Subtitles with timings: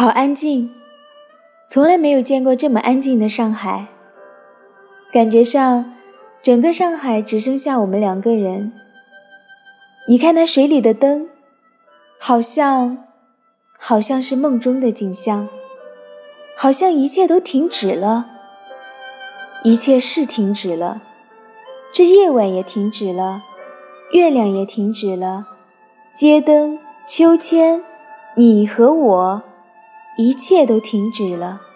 [0.00, 0.70] 好安静，
[1.68, 3.88] 从来没有见过这么安静的上海。
[5.12, 5.92] 感觉上，
[6.40, 8.72] 整个上海只剩下我们两个人。
[10.08, 11.28] 你看那水里的灯，
[12.18, 13.04] 好像，
[13.78, 15.50] 好像是梦中的景象，
[16.56, 18.30] 好像一切都停止了。
[19.64, 21.02] 一切是停止了，
[21.92, 23.42] 这夜晚也停止了，
[24.12, 25.44] 月亮也停止了，
[26.14, 27.84] 街灯、秋千，
[28.34, 29.42] 你和我，
[30.16, 31.69] 一切都停止了。